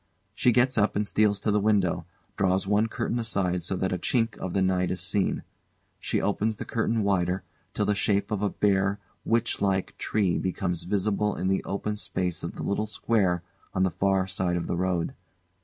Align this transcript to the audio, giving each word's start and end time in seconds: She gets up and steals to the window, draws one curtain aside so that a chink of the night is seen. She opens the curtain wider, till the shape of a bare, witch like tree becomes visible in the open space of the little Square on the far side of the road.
She 0.33 0.51
gets 0.51 0.79
up 0.79 0.95
and 0.95 1.07
steals 1.07 1.39
to 1.41 1.51
the 1.51 1.59
window, 1.59 2.05
draws 2.35 2.65
one 2.65 2.87
curtain 2.87 3.19
aside 3.19 3.61
so 3.61 3.75
that 3.75 3.93
a 3.93 3.99
chink 3.99 4.35
of 4.39 4.53
the 4.53 4.61
night 4.63 4.89
is 4.89 4.99
seen. 4.99 5.43
She 5.99 6.19
opens 6.19 6.57
the 6.57 6.65
curtain 6.65 7.03
wider, 7.03 7.43
till 7.75 7.85
the 7.85 7.93
shape 7.93 8.31
of 8.31 8.41
a 8.41 8.49
bare, 8.49 8.97
witch 9.25 9.61
like 9.61 9.95
tree 9.99 10.39
becomes 10.39 10.85
visible 10.85 11.35
in 11.35 11.49
the 11.49 11.63
open 11.65 11.97
space 11.97 12.43
of 12.43 12.55
the 12.55 12.63
little 12.63 12.87
Square 12.87 13.43
on 13.75 13.83
the 13.83 13.91
far 13.91 14.25
side 14.25 14.55
of 14.55 14.65
the 14.65 14.75
road. 14.75 15.13